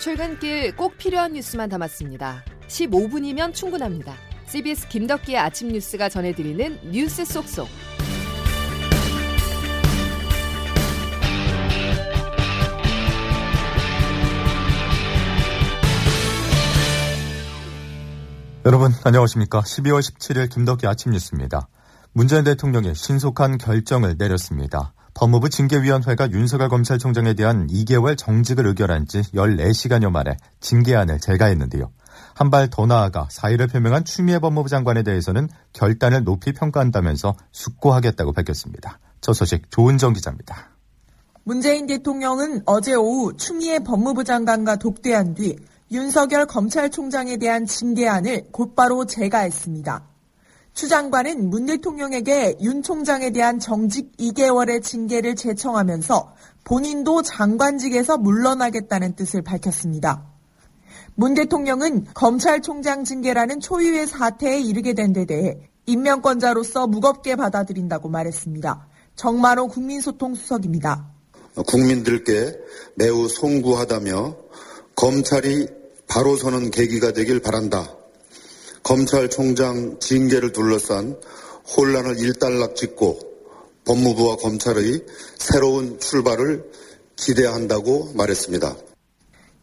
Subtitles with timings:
[0.00, 2.42] 출근길 꼭 필요한 뉴스만 담았습니다.
[2.68, 4.14] 15분이면 충분합니다.
[4.46, 7.68] CBS 김덕기의 아침 뉴스가 전해드리는 뉴스 속속.
[18.64, 19.60] 여러분 안녕하십니까.
[19.60, 21.68] 12월 17일 김덕기 아침 뉴스입니다.
[22.12, 24.94] 문재인 대통령이 신속한 결정을 내렸습니다.
[25.20, 31.92] 법무부 징계위원회가 윤석열 검찰총장에 대한 2개월 정직을 의결한 지 14시간여 만에 징계안을 제가했는데요.
[32.34, 38.98] 한 발 더 나아가 사의를 표명한 추미애 법무부 장관에 대해서는 결단을 높이 평가한다면서 숙고하겠다고 밝혔습니다.
[39.20, 40.70] 저 소식 조은정 기자입니다.
[41.44, 45.54] 문재인 대통령은 어제 오후 추미애 법무부 장관과 독대한 뒤
[45.92, 50.09] 윤석열 검찰총장에 대한 징계안을 곧바로 제가했습니다.
[50.74, 59.42] 추 장관은 문 대통령에게 윤 총장에 대한 정직 2개월의 징계를 제청하면서 본인도 장관직에서 물러나겠다는 뜻을
[59.42, 60.26] 밝혔습니다.
[61.16, 68.86] 문 대통령은 검찰총장 징계라는 초유의 사태에 이르게 된 데 대해 임명권자로서 무겁게 받아들인다고 말했습니다.
[69.16, 71.10] 정만호 국민소통수석입니다.
[71.66, 72.54] 국민들께
[72.94, 74.36] 매우 송구하다며
[74.94, 75.66] 검찰이
[76.06, 77.96] 바로 서는 계기가 되길 바란다.
[78.90, 81.16] 검찰총장 징계를 둘러싼
[81.76, 83.20] 혼란을 일단락 짓고
[83.84, 85.06] 법무부와 검찰의
[85.38, 86.68] 새로운 출발을
[87.14, 88.76] 기대한다고 말했습니다.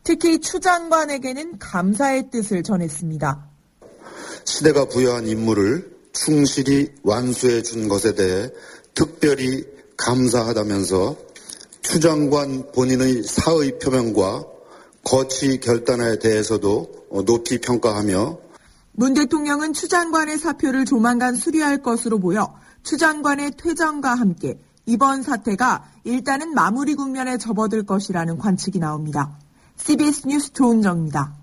[0.06, 3.50] 특히 추 장관에게는 감사의 뜻을 전했습니다.
[4.45, 8.50] 시대가 부여한 임무를 충실히 완수해 준 것에 대해
[8.94, 9.66] 특별히
[9.97, 11.17] 감사하다면서
[11.81, 14.45] 추 장관 본인의 사의 표명과
[15.03, 18.47] 거치 결단에 대해서도 높이 평가하며
[19.00, 25.86] 문 대통령은 추 장관의 사표를 조만간 수리할 것으로 보여 추 장관의 퇴장과 함께 이번 사태가
[26.03, 29.38] 일단은 마무리 국면에 접어들 것이라는 관측이 나옵니다.
[29.75, 31.36] CBS 뉴스 조은정입니다.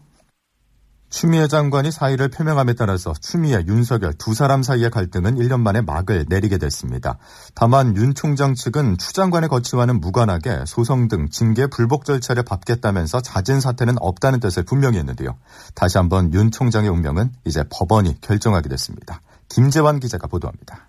[1.15, 6.59] 추미애 장관이 사의를 표명함에 따라서 추미애, 윤석열 두 사람 사이의 갈등은 1년 만에 막을 내리게
[6.59, 7.19] 됐습니다.
[7.55, 13.61] 다만 윤 총장 측은 추 장관의 거취와는 무관하게 소송 등 징계 불복 절차를 밟겠다면서 잦은
[13.61, 15.39] 사태는 없다는 뜻을 분명히 했는데요.
[15.77, 19.23] 다시 한번 윤 총장의 운명은 이제 법원이 결정하게 됐습니다.
[19.49, 20.89] 김재환 기자가 보도합니다.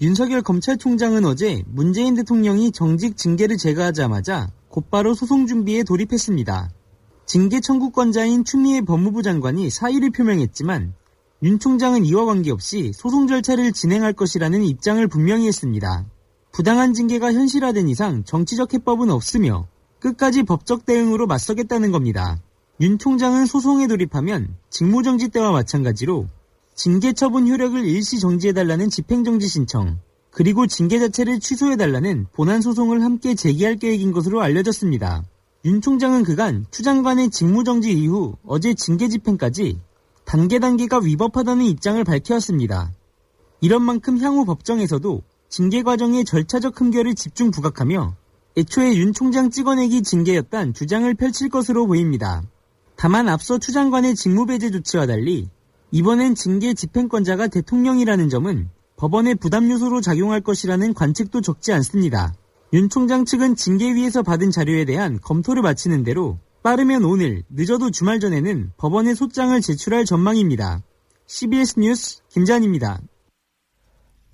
[0.00, 6.70] 윤석열 검찰총장은 어제 문재인 대통령이 정직 징계를 제거하자마자 곧바로 소송 준비에 돌입했습니다.
[7.26, 10.92] 징계 청구권자인 추미애 법무부 장관이 사의를 표명했지만
[11.42, 16.04] 윤 총장은 이와 관계없이 소송 절차를 진행할 것이라는 입장을 분명히 했습니다.
[16.52, 19.66] 부당한 징계가 현실화된 이상 정치적 해법은 없으며
[20.00, 22.38] 끝까지 법적 대응으로 맞서겠다는 겁니다.
[22.80, 26.28] 윤 총장은 소송에 돌입하면 직무정지 때와 마찬가지로
[26.74, 29.98] 징계 처분 효력을 일시 정지해달라는 집행정지 신청,
[30.30, 35.24] 그리고 징계 자체를 취소해달라는 본안 소송을 함께 제기할 계획인 것으로 알려졌습니다.
[35.66, 39.80] 윤 총장은 그간 추 장관의 직무정지 이후 어제 징계 집행까지
[40.26, 42.92] 단계 단계가 위법하다는 입장을 밝혀왔습니다.
[43.62, 48.14] 이런 만큼 향후 법정에서도 징계 과정의 절차적 흠결을 집중 부각하며
[48.58, 52.42] 애초에 윤 총장 찍어내기 징계였단 주장을 펼칠 것으로 보입니다.
[52.94, 55.48] 다만 앞서 추 장관의 직무배제 조치와 달리
[55.92, 62.34] 이번엔 징계 집행권자가 대통령이라는 점은 법원의 부담 요소로 작용할 것이라는 관측도 적지 않습니다.
[62.74, 68.72] 윤 총장 측은 징계위에서 받은 자료에 대한 검토를 마치는 대로 빠르면 오늘, 늦어도 주말 전에는
[68.78, 70.82] 법원에 소장을 제출할 전망입니다.
[71.28, 72.98] CBS 뉴스 김잔입니다.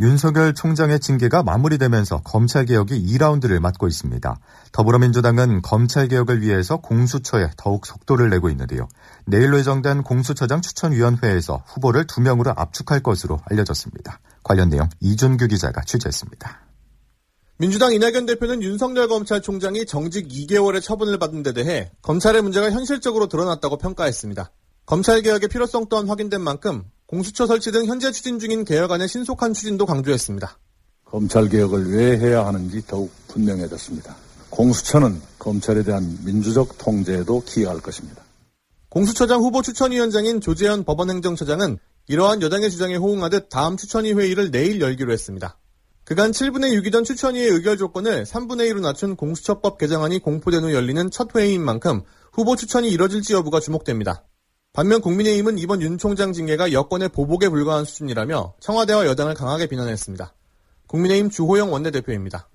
[0.00, 4.40] 윤석열 총장의 징계가 마무리되면서 검찰개혁이 2라운드를 맞고 있습니다.
[4.72, 8.88] 더불어민주당은 검찰개혁을 위해서 공수처에 더욱 속도를 내고 있는데요.
[9.26, 14.18] 내일로 예정된 공수처장 추천위원회에서 후보를 2명으로 압축할 것으로 알려졌습니다.
[14.42, 16.69] 관련 내용 이준규 기자가 취재했습니다.
[17.60, 23.76] 민주당 이낙연 대표는 윤석열 검찰총장이 정직 2개월의 처분을 받은 데 대해 검찰의 문제가 현실적으로 드러났다고
[23.76, 24.50] 평가했습니다.
[24.86, 30.58] 검찰개혁의 필요성 또한 확인된 만큼 공수처 설치 등 현재 추진 중인 개혁안의 신속한 추진도 강조했습니다.
[31.04, 34.16] 검찰개혁을 왜 해야 하는지 더욱 분명해졌습니다.
[34.48, 38.22] 공수처는 검찰에 대한 민주적 통제에도 기여할 것입니다.
[38.88, 41.76] 공수처장 후보 추천위원장인 조재현 법원행정처장은
[42.08, 45.59] 이러한 여당의 주장에 호응하듯 다음 추천위 회의를 내일 열기로 했습니다.
[46.10, 51.36] 그간 7분의 6이던 추천위의 의결 조건을 3분의 1로 낮춘 공수처법 개정안이 공포된 후 열리는 첫
[51.36, 52.02] 회의인 만큼
[52.32, 54.24] 후보 추천이 이뤄질지 여부가 주목됩니다.
[54.72, 60.34] 반면 국민의힘은 이번 윤 총장 징계가 여권의 보복에 불과한 수준이라며 청와대와 여당을 강하게 비난했습니다.
[60.88, 62.48] 국민의힘 주호영 원내대표입니다.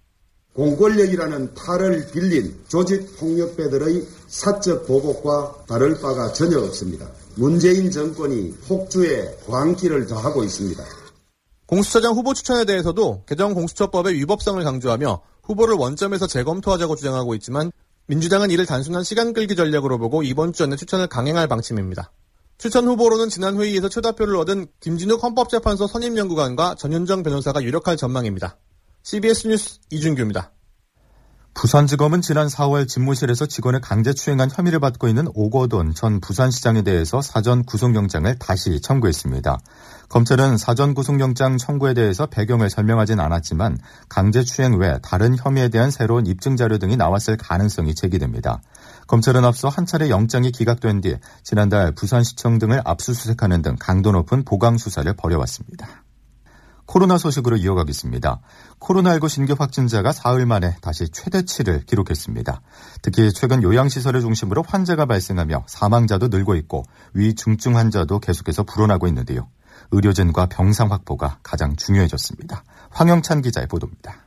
[0.53, 7.09] 공권력이라는 탈을 빌린 조직 폭력배들의 사적 보복과 다를 바가 전혀 없습니다.
[7.35, 11.04] 문재인 정권이 폭주에 광기를 더하고 있습니다.
[11.67, 17.71] 공수처장 후보 추천에 대해서도 개정 공수처법의 위법성을 강조하며 후보를 원점에서 재검토하자고 주장하고 있지만
[18.07, 22.11] 민주당은 이를 단순한 시간 끌기 전략으로 보고 이번 주 안에 추천을 강행할 방침입니다.
[22.57, 28.57] 추천 후보로는 지난 회의에서 최다표를 얻은 김진욱 헌법재판소 선임연구관과 전윤정 변호사가 유력할 전망입니다.
[29.03, 30.51] CBS 뉴스 이준규입니다.
[31.55, 38.37] 부산지검은 지난 4월 집무실에서 직원을 강제추행한 혐의를 받고 있는 오거돈 전 부산시장에 대해서 사전 구속영장을
[38.39, 39.57] 다시 청구했습니다.
[40.09, 43.77] 검찰은 사전 구속영장 청구에 대해서 배경을 설명하진 않았지만
[44.09, 48.61] 강제추행 외 다른 혐의에 대한 새로운 입증자료 등이 나왔을 가능성이 제기됩니다.
[49.07, 54.77] 검찰은 앞서 한 차례 영장이 기각된 뒤 지난달 부산시청 등을 압수수색하는 등 강도 높은 보강
[54.77, 56.04] 수사를 벌여왔습니다.
[56.85, 58.41] 코로나 소식으로 이어가겠습니다.
[58.79, 62.61] 코로나19 신규 확진자가 사흘 만에 다시 최대치를 기록했습니다.
[63.01, 66.83] 특히 최근 요양시설을 중심으로 환자가 발생하며 사망자도 늘고 있고
[67.13, 69.49] 위중증 환자도 계속해서 불어나고 있는데요.
[69.91, 72.63] 의료진과 병상 확보가 가장 중요해졌습니다.
[72.91, 74.25] 황영찬 기자의 보도입니다.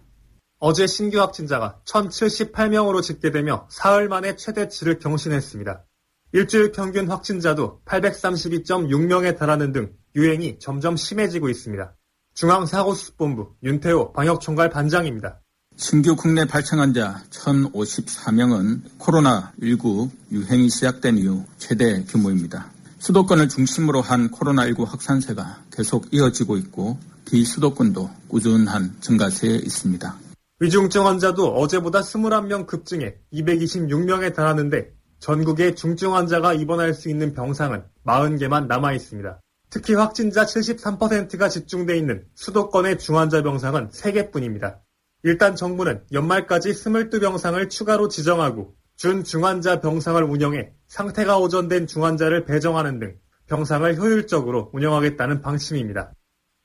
[0.61, 5.85] 어제 신규 확진자가 1078명으로 집계되며 사흘 만에 최대치를 경신했습니다.
[6.33, 11.95] 일주일 평균 확진자도 832.6명에 달하는 등 유행이 점점 심해지고 있습니다.
[12.39, 15.41] 중앙사고수습본부 윤태호 방역총괄 반장입니다.
[15.77, 22.71] 신규 국내 발생 환자 1,054명은 코로나19 유행이 시작된 이후 최대 규모입니다.
[23.01, 26.97] 수도권을 중심으로 한 코로나19 확산세가 계속 이어지고 있고
[27.29, 30.17] 비수도권도 꾸준한 증가세에 있습니다.
[30.61, 38.69] 위중증 환자도 어제보다 21명 급증해 226명에 달하는데 전국에 중증 환자가 입원할 수 있는 병상은 40개만
[38.69, 39.41] 남아 있습니다.
[39.71, 44.81] 특히 확진자 73%가 집중돼 있는 수도권의 중환자 병상은 3개뿐입니다.
[45.25, 53.97] 일단 정부는 연말까지 22병상을 추가로 지정하고 준중환자 병상을 운영해 상태가 오전된 중환자를 배정하는 등 병상을
[53.97, 56.13] 효율적으로 운영하겠다는 방침입니다.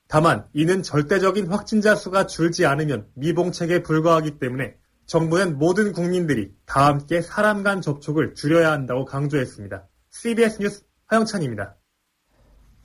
[0.08, 7.20] 다만 이는 절대적인 확진자 수가 줄지 않으면 미봉책에 불과하기 때문에 정부는 모든 국민들이 다 함께
[7.20, 9.86] 사람 간 접촉을 줄여야 한다고 강조했습니다.
[10.10, 11.76] CBS 뉴스 화영찬입니다.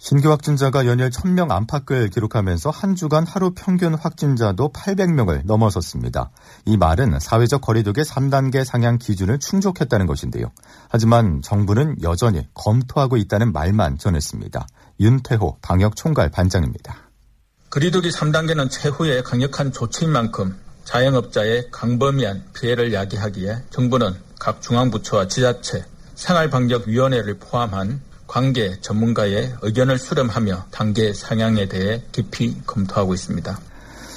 [0.02, 6.32] 신규 확진자가 연일 1000명 안팎을 기록하면서 한 주간 하루 평균 확진자도 800명을 넘어섰습니다.
[6.64, 10.52] 이 말은 사회적 거리두기 3단계 상향 기준을 충족했다는 것인데요.
[10.88, 14.68] 하지만 정부는 여전히 검토하고 있다는 말만 전했습니다.
[15.02, 16.96] 윤태호 방역 총괄 반장입니다.
[17.70, 20.56] 거리두기 3단계는 최후의 강력한 조치인 만큼
[20.86, 25.84] 자영업자의 강범위한 피해를 야기하기에 정부는 각 중앙부처와 지자체,
[26.16, 33.60] 생활방역위원회를 포함한 관계 전문가의 의견을 수렴하며 단계 상향에 대해 깊이 검토하고 있습니다.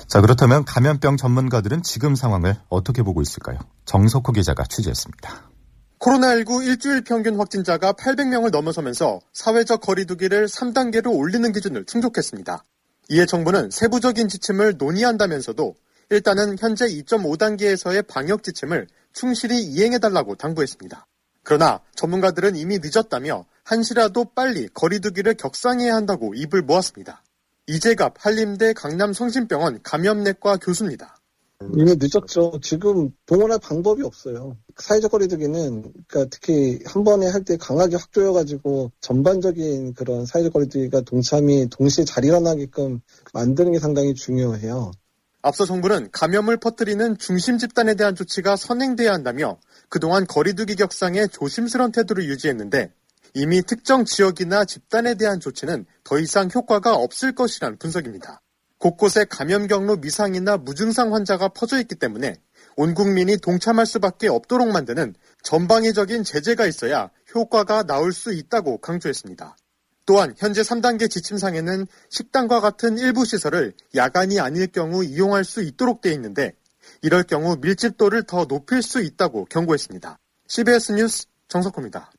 [0.07, 3.59] 자, 그렇다면 감염병 전문가들은 지금 상황을 어떻게 보고 있을까요?
[3.87, 5.51] 정석호 기자가 취재했습니다.
[5.99, 12.65] 코로나19 일주일 평균 확진자가 800명을 넘어서면서 사회적 거리두기를 3단계로 올리는 기준을 충족했습니다.
[13.09, 15.75] 이에 정부는 세부적인 지침을 논의한다면서도
[16.11, 21.07] 일단은 현재 2.5단계에서의 방역 지침을 충실히 이행해달라고 당부했습니다.
[21.45, 27.23] 그러나 전문가들은 이미 늦었다며 한시라도 빨리 거리두기를 격상해야 한다고 입을 모았습니다.
[27.69, 31.17] 이재갑 한림대 강남성심병원 감염내과 교수입니다.
[31.77, 32.59] 이미 늦었죠.
[32.61, 34.57] 지금 동원할 방법이 없어요.
[34.77, 41.03] 사회적 거리두기는 그러니까 특히 한 번에 할 때 강하게 확 조여가지고 전반적인 그런 사회적 거리두기가
[41.03, 43.01] 동참이 동시에 잘 일어나게끔
[43.33, 44.91] 만드는 게 상당히 중요해요.
[45.41, 52.25] 앞서 정부는 감염을 퍼뜨리는 중심 집단에 대한 조치가 선행돼야 한다며 그동안 거리두기 격상에 조심스런 태도를
[52.25, 52.93] 유지했는데
[53.35, 58.43] 이미 특정 지역이나 집단에 대한 조치는 더 이상 효과가 없을 것이란 분석입니다.
[58.79, 62.37] 곳곳에 감염 경로 미상이나 무증상 환자가 퍼져 있기 때문에
[62.77, 69.57] 온 국민이 동참할 수밖에 없도록 만드는 전방위적인 제재가 있어야 효과가 나올 수 있다고 강조했습니다.
[70.05, 76.13] 또한 현재 3단계 지침상에는 식당과 같은 일부 시설을 야간이 아닐 경우 이용할 수 있도록 되어
[76.13, 76.55] 있는데
[77.03, 80.19] 이럴 경우 밀집도를 더 높일 수 있다고 경고했습니다.
[80.49, 82.11] CBS 뉴스 정석호입니다.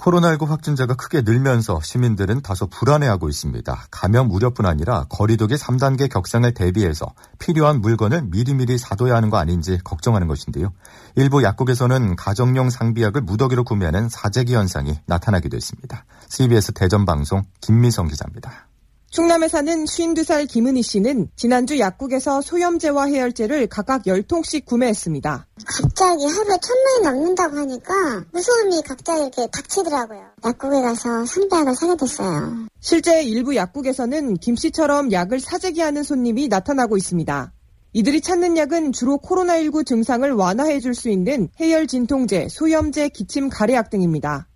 [0.00, 3.86] 코로나19 확진자가 크게 늘면서 시민들은 다소 불안해하고 있습니다.
[3.90, 10.26] 감염 우려뿐 아니라 거리두기 3단계 격상을 대비해서 필요한 물건을 미리미리 사둬야 하는 거 아닌지 걱정하는
[10.26, 10.72] 것인데요.
[11.16, 16.06] 일부 약국에서는 가정용 상비약을 무더기로 구매하는 사재기 현상이 나타나기도 했습니다.
[16.30, 18.69] CBS 대전방송 김미성 기자입니다.
[19.10, 25.48] 충남에 사는 52살 김은희 씨는 지난주 약국에서 소염제와 해열제를 각각 10통씩 구매했습니다.
[25.66, 27.92] 갑자기 하루에 천명이 넘는다고 하니까
[28.32, 30.22] 무서움이 갑자기 이렇게 닥치더라고요.
[30.44, 32.68] 약국에 가서 상비약을 사게 됐어요.
[32.78, 37.52] 실제 일부 약국에서는 김 씨처럼 약을 사재기 하는 손님이 나타나고 있습니다.
[37.92, 43.90] 이들이 찾는 약은 주로 코로나19 증상을 완화해 줄 수 있는 해열 진통제, 소염제, 기침 가래약
[43.90, 44.46] 등입니다.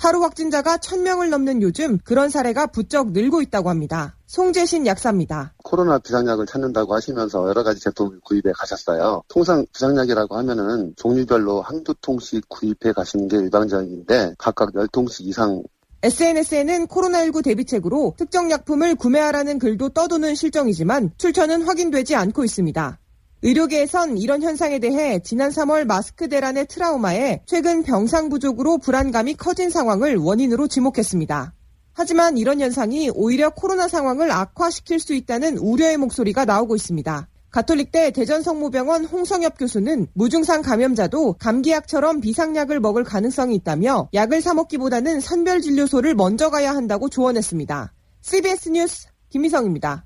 [0.00, 4.16] 하루 확진자가 1000명을 넘는 요즘 그런 사례가 부쩍 늘고 있다고 합니다.
[4.28, 5.52] 송재신 약사입니다.
[5.62, 9.22] 코로나 비상약을 찾는다고 하시면서 여러 가지 제품을 구입해 가셨어요.
[9.28, 15.62] 통상 비상약이라고 하면은 종류별로 한두 통씩 구입해 가시는 게 일반적인데 각각 10통씩 이상
[16.02, 22.98] SNS에는 코로나19 대비책으로 특정 약품을 구매하라는 글도 떠도는 실정이지만 출처는 확인되지 않고 있습니다.
[23.42, 30.16] 의료계에선 이런 현상에 대해 지난 3월 마스크 대란의 트라우마에 최근 병상 부족으로 불안감이 커진 상황을
[30.16, 31.54] 원인으로 지목했습니다.
[31.94, 37.28] 하지만 이런 현상이 오히려 코로나 상황을 악화시킬 수 있다는 우려의 목소리가 나오고 있습니다.
[37.50, 46.14] 가톨릭대 대전성모병원 홍성엽 교수는 무증상 감염자도 감기약처럼 비상약을 먹을 가능성이 있다며 약을 사 먹기보다는 선별진료소를
[46.14, 47.92] 먼저 가야 한다고 조언했습니다.
[48.20, 50.04] CBS 뉴스 김미성입니다.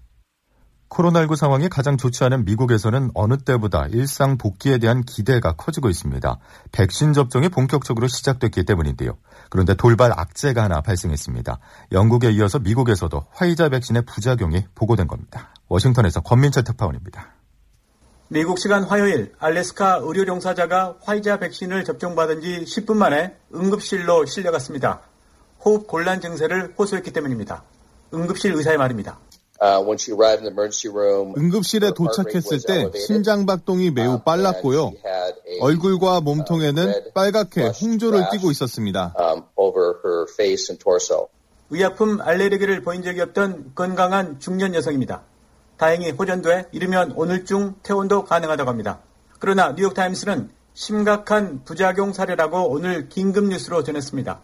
[0.88, 6.38] 코로나19 상황이 가장 좋지 않은 미국에서는 어느 때보다 일상 복귀에 대한 기대가 커지고 있습니다.
[6.72, 9.16] 백신 접종이 본격적으로 시작됐기 때문인데요.
[9.50, 11.58] 그런데 돌발 악재가 하나 발생했습니다.
[11.92, 15.54] 영국에 이어서 미국에서도 화이자 백신의 부작용이 보고된 겁니다.
[15.68, 17.34] 워싱턴에서 권민철 특파원입니다.
[18.28, 25.02] 미국 시간 화요일 알래스카 의료 종사자가 화이자 백신을 접종받은 지 10분 만에 응급실로 실려갔습니다.
[25.64, 27.62] 호흡 곤란 증세를 호소했기 때문입니다.
[28.12, 29.18] 응급실 의사의 말입니다.
[31.36, 34.92] 응급실에 도착했을 때 심장 박동이 매우 빨랐고요.
[35.60, 39.14] 얼굴과 몸통에는 빨갛게 홍조를 띠고 있었습니다.
[41.70, 45.22] 의약품 알레르기를 보인 적이 없던 건강한 중년 여성입니다.
[45.76, 49.00] 다행히 호전돼 이르면 오늘 중 퇴원도 가능하다고 합니다.
[49.38, 54.40] 그러나 뉴욕타임스는 심각한 부작용 사례라고 오늘 긴급 뉴스로 전했습니다.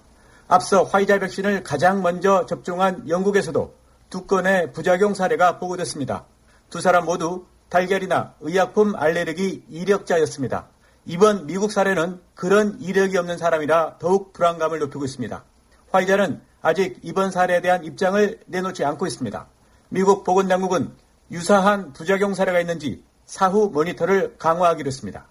[0.48, 3.72] 앞서 화이자 백신을 가장 먼저 접종한 영국에서도
[4.10, 6.26] 두 건의 부작용 사례가 보고됐습니다.
[6.68, 10.66] 두 사람 모두 달걀이나 의약품 알레르기 이력자였습니다.
[11.06, 15.44] 이번 미국 사례는 그런 이력이 없는 사람이라 더욱 불안감을 높이고 있습니다.
[15.92, 19.46] 화이자는 아직 이번 사례에 대한 입장을 내놓지 않고 있습니다.
[19.90, 20.90] 미국 보건당국은
[21.30, 25.26] 유사한 부작용 사례가 있는지 사후 모니터를 강화하기로 했습니다.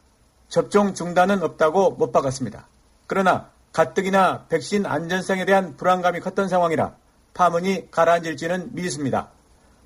[0.47, 2.67] 접종 중단은 없다고 못 박았습니다.
[3.07, 6.95] 그러나 가뜩이나 백신 안전성에 대한 불안감이 컸던 상황이라
[7.33, 9.31] 파문이 가라앉을지는 미지수입니다.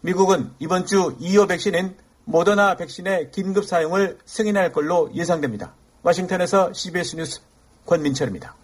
[0.02, 1.96] 미국은 이번 주 2호 백신인
[2.26, 5.74] 모더나 백신의 긴급 사용을 승인할 걸로 예상됩니다.
[6.04, 7.42] 워싱턴에서 CBS 뉴스
[7.86, 8.63] 권민철입니다.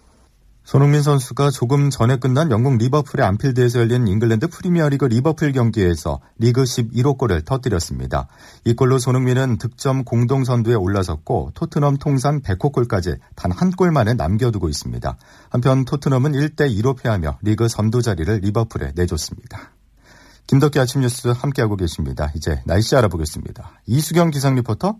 [0.70, 7.18] 손흥민 선수가 조금 전에 끝난 영국 리버풀의 안필드에서 열린 잉글랜드 프리미어리그 리버풀 경기에서 리그 11호
[7.18, 8.28] 골을 터뜨렸습니다.
[8.64, 14.68] 이 골로 손흥민은 득점 공동 선두에 올라섰고 토트넘 통산 100호 골까지 단 한 골만에 남겨두고
[14.68, 15.16] 있습니다.
[15.48, 19.72] 한편 토트넘은 1대 2로 패하며 리그 선두 자리를 리버풀에 내줬습니다.
[20.46, 22.30] 김덕기 아침 뉴스 함께하고 계십니다.
[22.36, 23.80] 이제 날씨 알아보겠습니다.
[23.86, 24.94] 이수경 기상 리포터.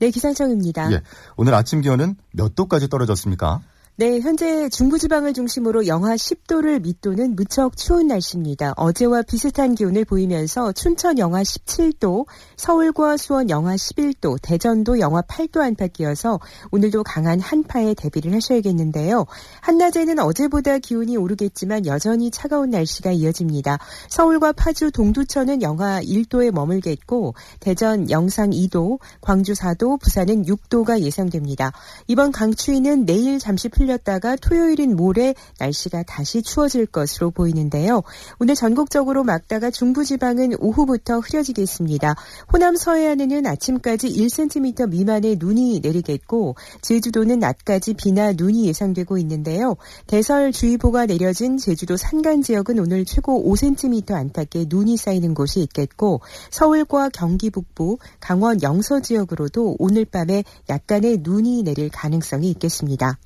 [0.00, 0.90] 네, 기상청입니다.
[0.90, 1.02] 예,
[1.36, 3.60] 오늘 아침 기온은 몇 도까지 떨어졌습니까?
[3.98, 8.74] 네, 현재 중부지방을 중심으로 영하 10도를 밑도는 무척 추운 날씨입니다.
[8.76, 12.26] 어제와 비슷한 기온을 보이면서 춘천 영하 17도,
[12.58, 16.40] 서울과 수원 영하 11도, 대전도 영하 8도 안팎이어서
[16.72, 19.24] 오늘도 강한 한파에 대비를 하셔야겠는데요.
[19.62, 23.78] 한낮에는 어제보다 기온이 오르겠지만 여전히 차가운 날씨가 이어집니다.
[24.10, 31.72] 서울과 파주, 동두천은 영하 1도에 머물겠고 대전 영상 2도, 광주 4도, 부산은 6도가 예상됩니다.
[32.08, 38.02] 이번 강추위는 내일 잠시 풀 풀렸다가 토요일인 모레 날씨가 다시 추워질 것으로 보이는데요.
[38.38, 42.14] 오늘 전국적으로 막다가 중부지방은 오후부터 흐려지겠습니다.
[42.52, 49.76] 호남 서해안에는 아침까지 1cm 미만의 눈이 내리겠고 제주도는 낮까지 비나 눈이 예상되고 있는데요.
[50.08, 57.50] 대설주의보가 내려진 제주도 산간 지역은 오늘 최고 5cm 안팎의 눈이 쌓이는 곳이 있겠고 서울과 경기
[57.50, 63.18] 북부, 강원 영서 지역으로도 오늘 밤에 약간의 눈이 내릴 가능성이 있겠습니다.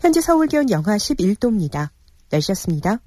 [0.00, 1.90] 현재 서울 기온 영하 11도입니다.
[2.30, 2.98] 날씨였습니다.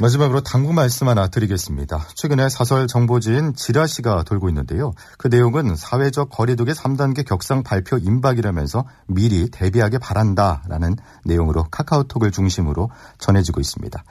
[0.00, 2.06] 마지막으로 당부 말씀 하나 드리겠습니다.
[2.14, 4.92] 최근에 사설 정보지인 지라시가 돌고 있는데요.
[5.18, 13.60] 그 내용은 사회적 거리두기 3단계 격상 발표 임박이라면서 미리 대비하게 바란다라는 내용으로 카카오톡을 중심으로 전해지고
[13.60, 14.02] 있습니다.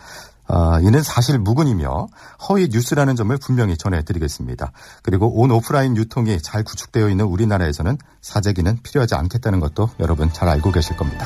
[0.52, 2.08] 아, 이는 사실 무근이며
[2.50, 4.72] 허위 뉴스라는 점을 분명히 전해드리겠습니다.
[5.04, 10.72] 그리고 온 오프라인 유통이 잘 구축되어 있는 우리나라에서는 사재기는 필요하지 않겠다는 것도 여러분 잘 알고
[10.72, 11.26] 계실 겁니다.